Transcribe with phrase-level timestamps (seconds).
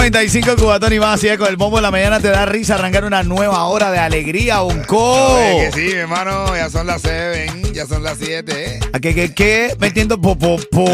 [0.00, 2.76] 95 Cubatón y más, así es, con el bombo de la mañana te da risa
[2.76, 5.34] arrancar una nueva hora de alegría, un co.
[5.34, 8.50] Oye, que sí, mi hermano, ya son las 7, ya son las 7.
[8.76, 8.80] ¿eh?
[8.94, 9.76] ¿A qué, qué, qué?
[9.78, 10.86] Metiendo po, po, po.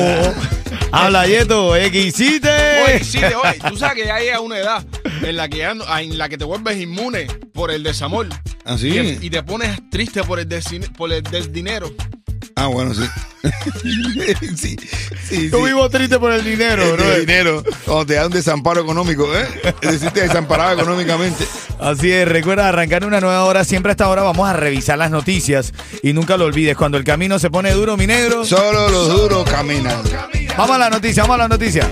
[0.90, 1.92] Habla, Yeto, ¿eh?
[1.92, 2.50] ¿Qué hiciste?
[2.84, 4.84] Oye, sí, oye, tú sabes que ya llega una edad
[5.22, 8.27] en la que, ya en la que te vuelves inmune por el desamor.
[8.64, 8.89] ¿Ah, sí?
[8.89, 11.92] Y, y te pones triste por el, desdine- por el desdinero.
[12.56, 13.02] Ah, bueno, sí.
[13.83, 14.77] sí, sí,
[15.29, 15.51] sí.
[15.51, 17.19] vivo triste por el dinero, El bro.
[17.19, 19.47] dinero, cuando te da un desamparo económico, ¿eh?
[19.80, 21.45] Es decir, te desamparado económicamente.
[21.79, 23.64] Así es, recuerda arrancar una nueva hora.
[23.64, 25.73] Siempre a esta hora vamos a revisar las noticias.
[26.02, 28.45] Y nunca lo olvides, cuando el camino se pone duro, mi negro.
[28.45, 30.02] Solo los duros caminan.
[30.57, 31.86] Vamos a la noticia, vamos a la noticia.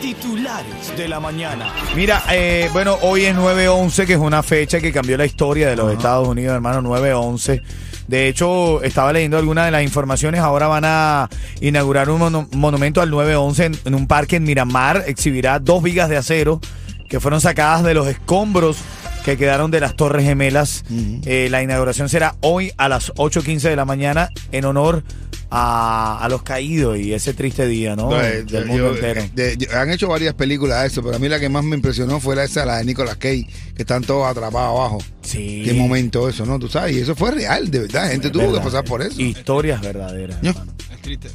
[0.00, 1.72] Titulares de la mañana.
[1.94, 5.76] Mira, eh, bueno, hoy es 9-11, que es una fecha que cambió la historia de
[5.76, 7.62] los Estados Unidos, hermano, 9-11.
[8.08, 10.40] De hecho, estaba leyendo algunas de las informaciones.
[10.40, 11.28] Ahora van a
[11.60, 15.04] inaugurar un monumento al 9-11 en, en un parque en Miramar.
[15.06, 16.60] Exhibirá dos vigas de acero
[17.08, 18.76] que fueron sacadas de los escombros
[19.24, 20.84] que quedaron de las Torres Gemelas.
[21.24, 25.02] Eh, la inauguración será hoy a las 8.15 de la mañana en honor
[25.50, 28.10] a, a los caídos y ese triste día, ¿no?
[28.12, 29.22] Entonces, Del mundo yo- entero.
[29.34, 31.76] de- yo- han hecho varias películas de eso, pero a mí la que más me
[31.76, 34.98] impresionó fue la esa, la de Nicolas Cage, que están todos atrapados abajo.
[35.26, 35.62] Sí.
[35.64, 36.58] Qué momento eso, ¿no?
[36.58, 38.10] Tú sabes, y eso fue real, de verdad.
[38.10, 38.58] Gente tuvo Verdad.
[38.58, 39.20] que pasar por eso.
[39.20, 40.40] Historias verdaderas.
[40.42, 40.72] Yo- hermano.
[40.92, 41.28] Es triste.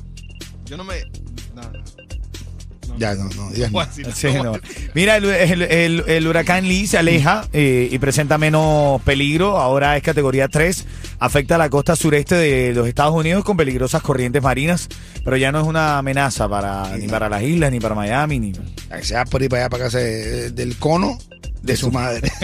[0.65, 0.95] Yo no me.
[1.53, 1.81] No, no.
[2.97, 3.85] Ya, no, no, ya no.
[4.13, 4.27] Sí.
[4.93, 9.57] Mira, el, el- el- el huracán Lee se aleja eh, y presenta menos peligro.
[9.57, 10.85] Ahora es categoría 3.
[11.19, 14.87] Afecta a la costa sureste de los Estados Unidos con peligrosas corrientes marinas,
[15.23, 18.53] pero ya no es una amenaza para ni para las islas, ni para Miami, ni...
[18.89, 21.17] A que sea por ahí para allá, para casa de- del cono
[21.61, 22.31] de su madre.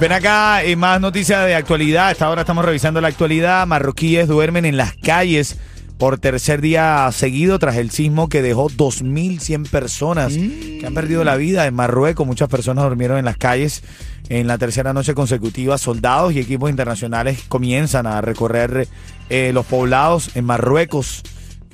[0.00, 2.08] Ven acá, eh, más noticias de actualidad.
[2.08, 3.66] Hasta ahora estamos revisando la actualidad.
[3.66, 5.56] Marroquíes duermen en las calles
[5.98, 11.36] por tercer día seguido tras el sismo que dejó 2.100 personas que han perdido la
[11.36, 12.26] vida en Marruecos.
[12.26, 13.82] Muchas personas durmieron en las calles
[14.28, 15.78] en la tercera noche consecutiva.
[15.78, 18.88] Soldados y equipos internacionales comienzan a recorrer
[19.30, 21.22] eh, los poblados en Marruecos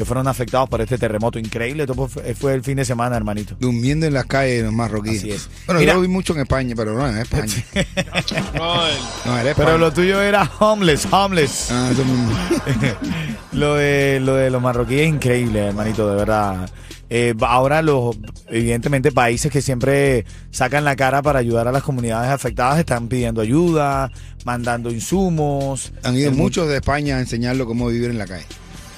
[0.00, 1.83] que fueron afectados por este terremoto increíble.
[1.83, 3.55] Esto fue, fue el fin de semana, hermanito.
[3.61, 5.19] Durmiendo en las calles de los marroquíes.
[5.19, 5.50] Así es.
[5.66, 7.52] Bueno, Mira- yo lo vi mucho en España, pero no en España.
[8.55, 9.55] No, era España.
[9.56, 11.69] Pero lo tuyo era homeless, homeless.
[11.70, 12.31] Ah, eso mismo.
[13.52, 16.70] Lo de, lo de los marroquíes es increíble, hermanito, de verdad.
[17.11, 18.17] Eh, ahora los,
[18.49, 23.41] evidentemente, países que siempre sacan la cara para ayudar a las comunidades afectadas están pidiendo
[23.41, 24.12] ayuda,
[24.44, 25.93] mandando insumos.
[26.05, 28.46] Han ido muchos de España a enseñarlo cómo vivir en la calle.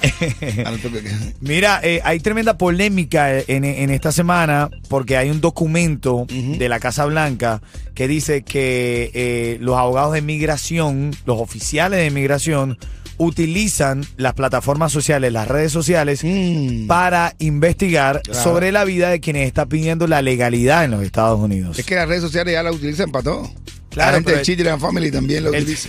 [1.40, 6.80] Mira, eh, hay tremenda polémica en, en esta semana porque hay un documento de la
[6.80, 7.60] Casa Blanca
[7.94, 12.78] que dice que eh, los abogados de migración, los oficiales de migración,
[13.18, 16.86] utilizan las plataformas sociales, las redes sociales, Mm.
[16.86, 18.42] para investigar Claro.
[18.42, 21.78] sobre la vida de quienes están pidiendo la legalidad en los Estados Unidos.
[21.78, 23.50] Es que las redes sociales ya la utilizan para todo.
[23.92, 25.88] Claro, la gente de Family también lo utiliza.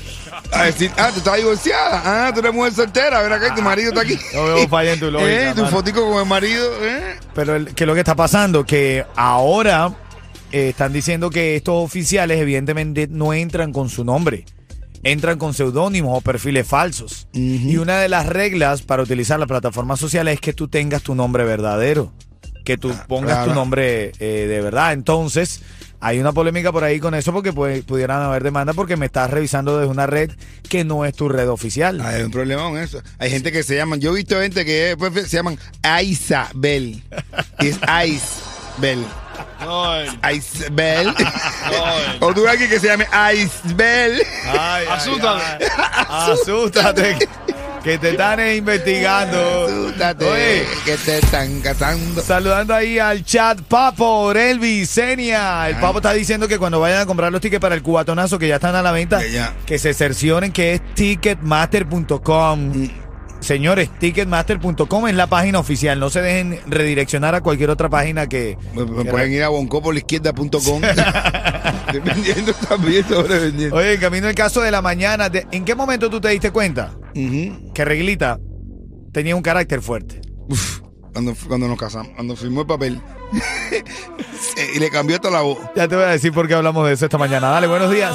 [0.52, 2.28] A decir, ah, tú estás divorciada.
[2.28, 3.22] Ah, tú eres mujer soltera.
[3.22, 4.18] Ven acá, tu marido está aquí.
[4.34, 6.70] No veo falla en tu lógica, Eh, tu fotico con el marido.
[6.82, 7.16] Eh.
[7.34, 9.94] Pero el- que lo que está pasando, que ahora
[10.52, 14.46] eh, están diciendo que estos oficiales evidentemente no entran con su nombre,
[15.04, 17.28] entran con seudónimos o perfiles falsos.
[17.34, 21.16] Y una de las reglas para utilizar las plataformas sociales es que tú tengas tu
[21.16, 22.14] nombre verdadero,
[22.66, 23.50] que tú pongas claro.
[23.52, 24.94] tu nombre eh, de verdad.
[24.94, 25.62] Entonces,
[26.04, 29.78] hay una polémica por ahí con eso porque pudieran haber demanda porque me estás revisando
[29.80, 30.32] desde una red
[30.68, 32.02] que no es tu red oficial.
[32.02, 33.02] Hay un problema con eso.
[33.20, 35.58] Hay gente que se llaman, yo he visto gente que pues, se llaman
[36.04, 37.02] Isabel.
[37.62, 39.06] Y es Isabel.
[39.62, 41.06] No, el- Isabel.
[41.08, 43.50] no, el- o tú alguien que se llame ay,
[44.90, 45.68] Asústate.
[46.10, 47.30] Asústate.
[47.84, 49.66] Que te están investigando.
[49.66, 52.22] Asústate, Oye, que te están casando.
[52.22, 55.68] saludando ahí al chat, Papo, Elvis, Senia.
[55.70, 58.48] El Papo está diciendo que cuando vayan a comprar los tickets para el cubatonazo que
[58.48, 59.54] ya están a la venta, Ya, ya.
[59.66, 62.60] que se cercioren que es ticketmaster.com.
[62.74, 62.90] Mm.
[63.42, 66.00] Señores, ticketmaster.com es la página oficial.
[66.00, 68.58] No se dejen redireccionar a cualquier otra página que.
[68.74, 70.82] Me, me que- pueden ir a boncopolizquierda.com.
[71.88, 73.76] Estoy vendiendo también, sobrevendiendo.
[73.76, 76.92] Oye, en camino el caso de la mañana, ¿en qué momento tú te diste cuenta
[77.14, 78.40] Que Reglita
[79.12, 80.22] tenía un carácter fuerte?
[80.50, 80.82] Uf,
[81.14, 83.02] cuando, cuando nos casamos, cuando firmó el papel.
[84.76, 85.60] y le cambió hasta la voz.
[85.76, 87.50] Ya te voy a decir por qué hablamos de eso esta mañana.
[87.50, 88.14] Dale, buenos días.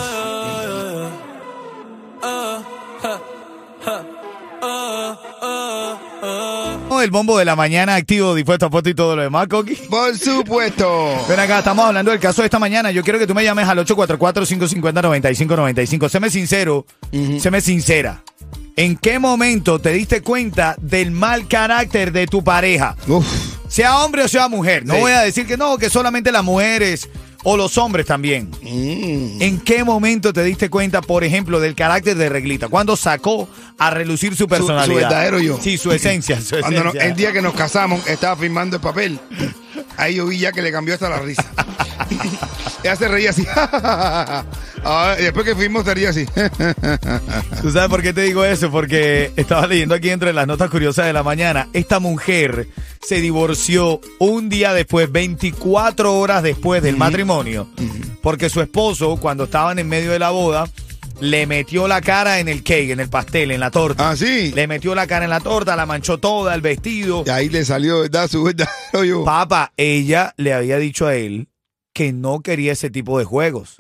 [7.08, 9.74] El bombo de la mañana activo, dispuesto a foto y todo lo demás, Coqui.
[9.88, 11.14] Por supuesto.
[11.28, 12.90] Ven acá, estamos hablando del caso de esta mañana.
[12.90, 16.08] Yo quiero que tú me llames al 844-550-9595.
[16.08, 16.84] Séme sincero,
[17.38, 18.24] séme sincera.
[18.78, 22.94] ¿En qué momento te diste cuenta del mal carácter de tu pareja?
[23.08, 23.26] Uf.
[23.68, 24.86] Sea hombre o sea mujer.
[24.86, 25.00] No Sí.
[25.00, 27.08] voy a decir que no, que solamente las mujeres
[27.42, 28.48] o los hombres también.
[28.62, 29.42] Mm.
[29.42, 32.68] ¿En qué momento te diste cuenta, por ejemplo, del carácter de Reglita?
[32.68, 33.48] ¿Cuándo sacó
[33.78, 34.86] a relucir su personalidad?
[34.86, 35.58] su verdadero yo.
[35.60, 36.40] Sí, su esencia.
[36.40, 39.18] Su Cuando no- el día que nos casamos, estaba firmando el papel.
[39.96, 41.44] Ahí yo vi ya que le cambió hasta la risa.
[42.88, 43.46] Ella se reía así.
[44.84, 46.24] Ah, después que fuimos, se reía así.
[47.62, 48.70] ¿Tú sabes por qué te digo eso?
[48.70, 51.68] Porque estaba leyendo aquí entre las notas curiosas de la mañana.
[51.72, 52.68] Esta mujer
[53.02, 57.68] se divorció un día después, 24 horas después del matrimonio,
[58.22, 60.68] porque su esposo, cuando estaban en medio de la boda,
[61.20, 64.10] le metió la cara en el cake, en el pastel, en la torta.
[64.10, 64.52] ah, sí.
[64.54, 67.24] Le metió la cara en la torta, la manchó toda, el vestido.
[67.26, 68.28] Y ahí le salió, ¿verdad?
[68.28, 69.24] Su verdadero yo.
[69.24, 71.48] Papá, ella le había dicho a él
[71.98, 73.74] que no quería ese tipo de juegos.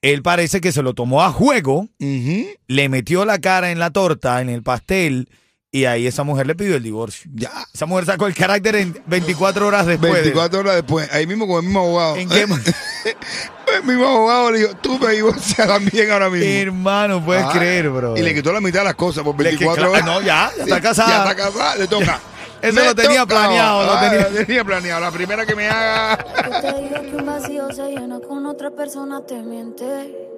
[0.00, 4.40] Él parece que se lo tomó a juego, le metió la cara en la torta,
[4.40, 5.28] en el pastel,
[5.72, 7.28] y ahí esa mujer le pidió el divorcio.
[7.34, 7.50] Ya.
[7.74, 10.12] Esa mujer sacó el carácter en 24 horas después.
[10.12, 12.16] de- 24 horas después, ahí mismo con el mismo abogado.
[12.16, 12.42] ¿En qué
[13.76, 16.46] el mismo abogado le dijo, tú me divorcias también ahora mismo.
[16.48, 18.16] Hermano, puedes Ah, creer, bro.
[18.16, 20.04] Y le quitó la mitad de las cosas por Le- que 24 cla- horas.
[20.04, 21.08] no, ya, ya está casada.
[21.08, 22.20] Ya está casada, le toca.
[22.62, 23.34] Eso Me lo tenía toca.
[23.34, 25.00] planeado, lo Ah, tenía- lo tenía planeado.
[25.00, 26.24] La primera que me haga.
[26.44, 30.28] Yo te digo que un vacío se llena con otra persona, te miente.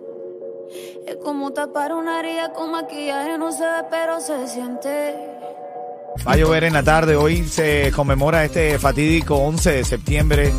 [1.06, 5.14] Es como tapar una herida con maquillaje, no se ve, pero se siente.
[6.26, 7.16] Va a llover en la tarde.
[7.16, 10.52] Hoy se conmemora este fatídico 11 de septiembre,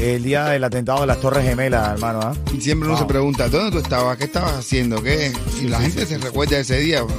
[0.00, 2.20] el día del atentado de las Torres Gemelas, hermano.
[2.22, 2.32] ¿ah?
[2.60, 3.06] Siempre uno Wow.
[3.06, 4.16] se pregunta, ¿dónde tú estabas?
[4.16, 5.02] ¿Qué estabas haciendo?
[5.02, 5.32] ¿Qué?
[5.60, 7.02] Y la gente se recuerda de ese día.
[7.02, 7.14] bro.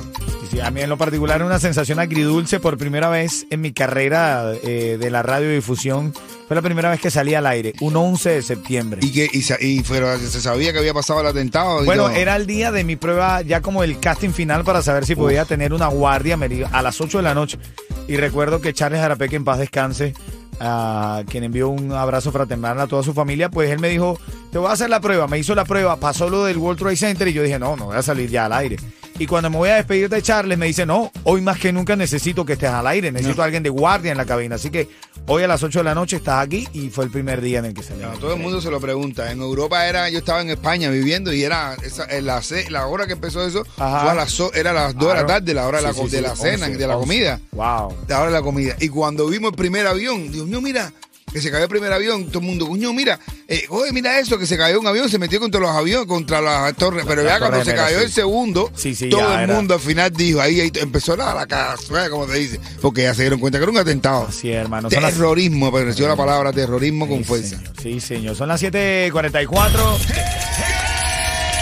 [0.52, 4.52] Sí, a mí en lo particular una sensación agridulce por primera vez en mi carrera
[4.64, 6.12] eh, de la radiodifusión.
[6.48, 9.00] Fue la primera vez que salí al aire, un 11 de septiembre.
[9.04, 11.84] Y que y, sa- y fuera- se sabía que había pasado el atentado.
[11.86, 12.16] Bueno, todo.
[12.16, 15.46] era el día de mi prueba, ya como el casting final para saber si podía
[15.46, 16.36] tener una guardia
[16.72, 17.60] a las 8 de la noche.
[18.08, 20.16] Y recuerdo que Charles Jarape, que en paz descanse,
[20.60, 24.20] a quien envió un abrazo fraternal a toda su familia, pues él me dijo,
[24.52, 25.28] te voy a hacer la prueba.
[25.28, 27.86] Me hizo la prueba, pasó lo del World Trade Center y yo dije, no, no
[27.86, 28.78] voy a salir ya al aire.
[29.20, 31.96] Y cuando me voy a despedir de Charles, me dice, no, hoy más que nunca
[31.98, 34.56] necesito que estés al aire, necesito a alguien de guardia en la cabina.
[34.56, 34.88] Así que
[35.28, 37.66] hoy a las 8 de la noche estás aquí y fue el primer día en
[37.66, 37.82] el que.
[38.00, 39.30] No, todo el mundo se lo pregunta.
[39.32, 43.46] En Europa era, yo estaba en España viviendo y era esa, la, hora que empezó
[43.46, 46.00] eso, a las, era a las 2 de la tarde, la hora de la, Sí,
[46.00, 47.08] co- sí, de sí, la cena, 11, de la 11.
[47.08, 47.40] comida.
[47.52, 47.98] Wow.
[48.08, 48.76] La hora de la comida.
[48.80, 50.94] Y cuando vimos el primer avión, Dios mío, mira,
[51.32, 54.38] que se cayó el primer avión, todo el mundo, coño, mira, eh, oye, mira eso,
[54.38, 57.06] que se cayó un avión, se metió contra los aviones, contra las torres.
[57.08, 58.06] Pero Las ya cuando se cayó sí.
[58.06, 59.54] el segundo, Sí, sí, todo el era.
[59.54, 63.14] mundo al final dijo, ahí, ahí empezó la, la casa, como te dice, porque ya
[63.14, 64.28] se dieron cuenta que era un atentado.
[64.30, 64.90] Así hermano.
[64.90, 67.58] Las- Terrorismo, apareció la palabra terrorismo con fuerza.
[67.58, 67.74] señor.
[67.82, 68.36] Sí, señor.
[68.36, 69.98] Son las 7:44.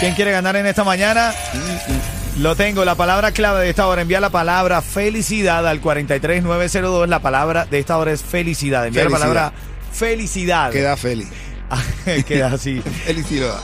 [0.00, 1.34] ¿Quién quiere ganar en esta mañana?
[2.36, 4.02] Lo tengo, la palabra clave de esta hora.
[4.02, 7.08] Envía la palabra felicidad al 43902.
[7.08, 8.86] La palabra de esta hora es felicidad.
[8.86, 9.52] Envía la palabra
[9.92, 10.70] felicidad.
[10.70, 11.28] Queda feliz.
[12.26, 12.80] Queda así.
[13.04, 13.58] Felicidad.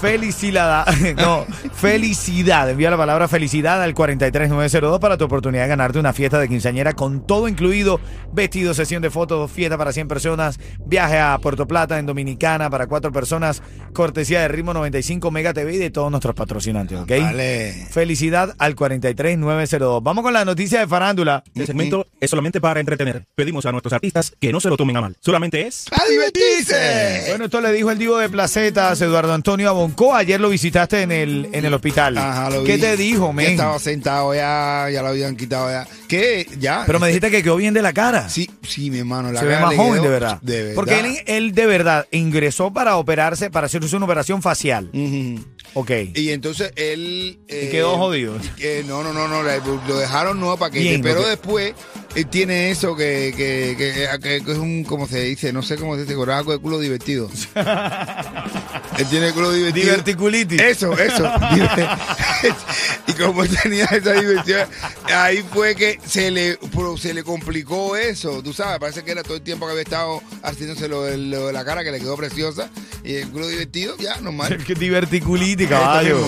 [0.00, 0.86] Felicidad.
[1.16, 2.68] No, felicidad.
[2.68, 6.92] Envía la palabra felicidad al 43902 para tu oportunidad de ganarte una fiesta de quinceañera
[6.92, 8.00] con todo incluido.
[8.32, 12.86] Vestido, sesión de fotos, fiesta para 100 personas, viaje a Puerto Plata en Dominicana para
[12.86, 13.62] cuatro personas,
[13.92, 17.10] cortesía de Ritmo 95 Mega TV y de todos nuestros patrocinantes, ¿ok?
[17.20, 17.86] Vale.
[17.90, 20.02] Felicidad al 43902.
[20.02, 21.42] Vamos con la noticia de farándula.
[21.46, 23.24] Este segmento es solamente para entretener.
[23.34, 25.16] Pedimos a nuestros artistas que no se lo tomen a mal.
[25.20, 25.86] Solamente es...
[25.92, 27.24] ¡A divertirse!
[27.28, 31.48] Bueno, esto le dijo el divo de Placetas, Eduardo Antonio Ayer lo visitaste en el,
[31.52, 32.16] en el hospital.
[32.18, 32.80] Ajá, lo ¿Qué vi.
[32.80, 33.50] te dijo, Ya men?
[33.52, 35.86] estaba sentado ya, ya lo habían quitado ya.
[36.08, 36.46] ¿Qué?
[36.58, 36.84] Ya.
[36.86, 38.28] Pero me dijiste que quedó bien de la cara.
[38.28, 39.32] Sí, sí, mi hermano.
[39.32, 40.38] La Se ve más le joven, quedó de verdad.
[40.42, 40.74] De verdad.
[40.74, 44.90] Porque él, él de verdad ingresó para operarse, para hacerse una operación facial.
[44.92, 45.44] Ujú.
[45.74, 45.90] Ok.
[46.14, 47.38] Y entonces él.
[47.48, 48.36] Y quedó jodido.
[48.58, 49.42] eh, no, no, no, no.
[49.42, 50.80] Lo dejaron no para que.
[50.80, 51.74] Bien, pero después
[52.14, 53.74] él tiene eso que, que,
[54.22, 54.84] que, es un.
[54.84, 55.52] ¿Cómo se dice?
[55.52, 56.14] No sé cómo se dice.
[56.32, 57.30] algo de culo divertido.
[58.98, 59.86] él tiene culo divertido.
[59.86, 60.60] Diverticulitis.
[60.60, 61.24] Eso, eso.
[63.06, 64.68] y como él tenía esa diversión,
[65.14, 66.58] ahí fue que se le,
[66.98, 68.42] se le complicó eso.
[68.42, 71.46] Tú sabes, parece que era todo el tiempo que había estado haciéndose lo, de- lo
[71.48, 72.70] de la cara, que le quedó preciosa.
[73.04, 74.62] Y el culo divertido, ya, normal.
[74.66, 76.18] Qué diverticulitis, caballo.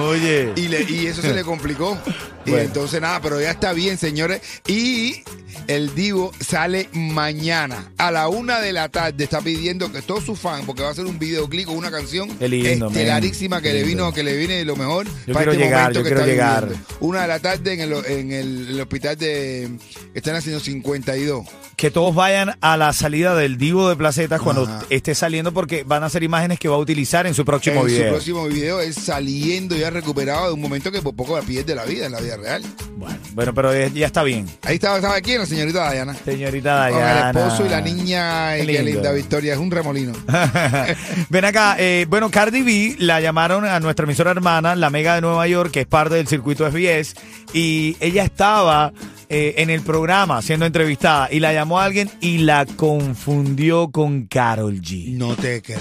[0.00, 0.52] Oye.
[0.56, 1.98] Y, le- y eso se le complicó.
[2.44, 4.40] Y entonces nada, pero ya está bien, señores.
[4.66, 5.22] Y
[5.68, 9.22] el Divo sale mañana a la una de la tarde.
[9.24, 12.01] Está pidiendo que todos sus fans, porque va a hacer un videoclip con una canción
[12.38, 15.52] Qué lindo, estelarísima que Qué le vino, que le viene lo mejor Yo para quiero
[15.52, 16.64] este llegar, momento yo que quiero está llegar.
[16.68, 16.86] viviendo.
[17.00, 19.70] Una de la tarde en el, en el- el hospital de
[20.12, 21.46] que están haciendo 52.
[21.76, 26.04] Que todos vayan a la salida del Divo de Placetas cuando esté saliendo porque van
[26.04, 28.04] a ser imágenes que va a utilizar en su próximo en video.
[28.04, 31.74] su próximo video es saliendo ya recuperado de un momento que por poco la pierde
[31.74, 32.62] la vida en la vida real.
[32.96, 34.46] Bueno, bueno, pero ya está bien.
[34.62, 35.40] Ahí estaba, ¿sabe quién?
[35.40, 36.14] La señorita Dayana.
[36.24, 37.30] Señorita Con Dayana.
[37.30, 40.12] el esposo y la niña, y qué linda Victoria, es un remolino.
[41.30, 45.20] Ven acá, eh, bueno, Cardi B la llamaron a nuestra emisora hermana, la Mega de
[45.20, 47.14] Nueva York, que es parte del circuito SBS,
[47.52, 48.92] y ella estaba
[49.28, 54.26] eh, en el programa siendo entrevistada y la llamó a alguien y la confundió con
[54.26, 55.12] Carol G.
[55.16, 55.78] No te creo.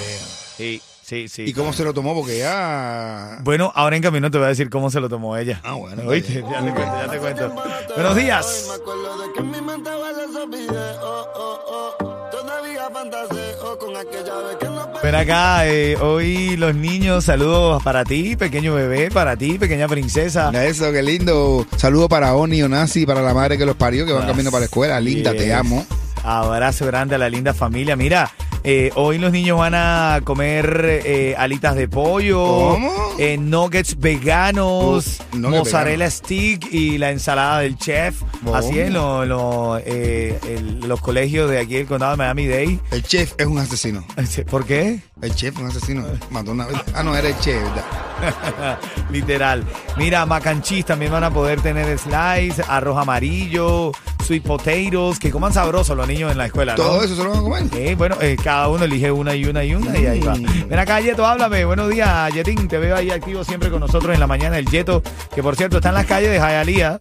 [0.58, 1.44] Sí, sí, sí.
[1.44, 2.16] ¿Y cómo se lo tomó?
[2.16, 3.40] Porque ya.
[3.44, 5.60] Bueno, ahora en camino te voy a decir cómo se lo tomó ella.
[5.64, 6.36] Ah, bueno, ¿Oíste?
[6.36, 7.56] Ya te cuento, ya te cuento.
[7.96, 8.66] Buenos días.
[8.70, 10.98] Me acuerdo de que en mi mente guardé esos videos.
[11.04, 12.30] Oh, oh, oh.
[12.32, 18.06] Todavía fantaseo con aquella vez que no Ven acá, eh, hoy los niños, saludos para
[18.06, 20.52] ti, pequeño bebé, para ti, pequeña princesa.
[20.64, 21.66] Eso, qué lindo.
[21.76, 24.66] Saludo para Oni Onasi, para la madre que los parió, que van camino para la
[24.66, 25.00] escuela.
[25.02, 25.86] Linda, te amo.
[26.24, 27.96] Abrazo grande a la linda familia.
[27.96, 28.32] Mira,
[28.64, 32.92] eh, hoy los niños van a comer eh, alitas de pollo, ¿Cómo?
[33.20, 38.22] eh, nuggets veganos, Uh, mozzarella stick y la ensalada del chef.
[38.44, 38.56] ¿Cómo?
[38.56, 42.80] Así es, lo- lo, eh, el- los colegios de aquí del condado de Miami-Dade.
[42.92, 44.06] El chef es un asesino.
[44.50, 45.00] ¿Por qué?
[45.22, 46.06] El chef es un asesino.
[46.30, 46.78] Mató una vez.
[46.94, 47.86] Ah, no, era el chef, ¿verdad?
[49.12, 49.64] Literal.
[49.98, 53.92] Mira, mac and cheese también van a poder tener slice, arroz amarillo,
[54.22, 56.84] sweet potatoes, que coman sabroso los niños en la escuela, ¿no?
[56.84, 57.64] Todo eso se lo van a comer.
[57.76, 60.34] Eh, bueno, eh, cada uno elige una y una y una y ahí va.
[60.34, 61.66] Ven acá, Yeto, háblame.
[61.66, 62.68] Buenos días, Yetín.
[62.68, 64.58] Te veo ahí activo siempre con nosotros en la mañana.
[64.58, 65.02] El Yeto,
[65.34, 67.00] que por cierto está en las calles de Jayalía.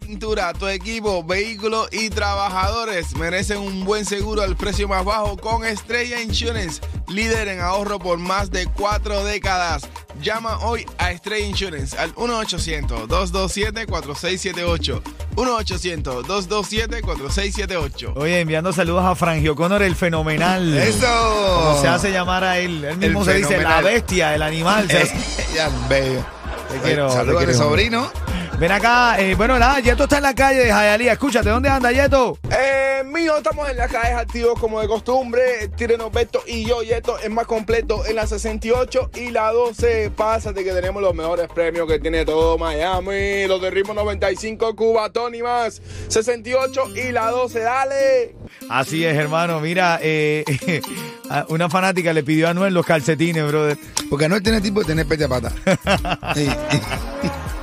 [0.00, 5.64] Pintura, tu equipo, vehículos y trabajadores merecen un buen seguro al precio más bajo con
[5.64, 9.88] Estrella Insurance, líder en ahorro por más de cuatro décadas.
[10.20, 15.02] Llama hoy a Estrella Insurance al 1-800-227-4678.
[15.34, 18.12] 1-800-227-4678.
[18.16, 20.76] Oye, enviando saludos a Frangio Connor, el fenomenal.
[20.76, 21.06] ¡Eso!
[21.06, 22.84] Como se hace llamar a él.
[22.84, 24.86] Él mismo El se dice la bestia, el animal.
[24.88, 26.24] se hace- ya, bello.
[26.70, 28.10] Te quiero, Saludos a mi sobrino.
[28.58, 31.12] Ven acá, eh, bueno, nada, Yeto está en la calle de Jayalía.
[31.12, 32.38] Escúchate, ¿dónde anda Yeto?
[32.50, 35.68] Eh, mío, estamos en las calles activos como de costumbre.
[35.76, 40.12] Tírenos Beto y yo, y esto es más completo en la 68 y la 12.
[40.14, 43.46] Pásate que tenemos los mejores premios que tiene todo Miami.
[43.48, 45.82] Los de Ritmo 95, Cuba, Tony más.
[46.08, 48.36] 68 y la 12, dale.
[48.68, 49.60] Así es, hermano.
[49.60, 50.44] Mira, eh,
[51.48, 53.76] una fanática le pidió a Anuel los calcetines, brother.
[54.08, 55.52] Porque no tiene tipo de tener pete a pata.
[56.34, 56.48] Sí.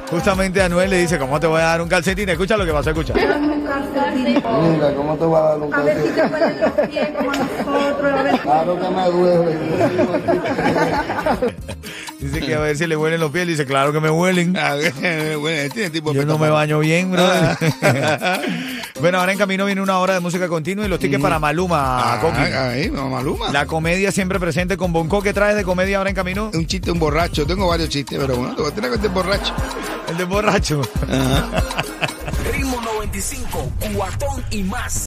[0.10, 2.28] Justamente Anuel le dice, ¿cómo te voy a dar un calcetín?
[2.30, 3.14] Escucha lo que pasó, escucha.
[3.14, 3.36] Mira,
[4.96, 8.14] ¿cómo te va a dar un A ver si te ponen los pies como nosotros,
[8.14, 9.58] a ver Claro que me duele.
[12.20, 13.48] Dice que a ver si le huelen los pies.
[13.48, 14.56] Dice, claro que me huelen.
[14.58, 14.76] Ah,
[15.40, 17.24] bueno, tiene tipo de Yo no me baño bien, bro.
[19.00, 22.14] bueno, ahora en camino viene una hora de música continua y los tickets para Maluma,
[22.16, 22.42] Ah, Coqui.
[22.42, 23.52] ahí, Maluma.
[23.52, 25.22] La comedia siempre presente con Bonco.
[25.22, 26.52] ¿Qué traes de comedia ahora en camino?
[26.54, 27.46] Un chiste, un borracho.
[27.46, 29.54] Tengo varios chistes, pero bueno, te voy a tener que contar borracho.
[30.10, 30.82] El de borracho.
[32.52, 34.98] Ritmo 95, cuatón y más.